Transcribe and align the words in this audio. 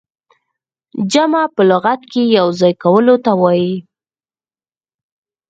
جمع 1.11 1.43
په 1.55 1.61
لغت 1.69 2.01
کښي 2.11 2.23
يو 2.37 2.47
ځاى 2.59 2.73
کولو 2.83 3.15
ته 3.25 3.31
وايي. 3.41 3.75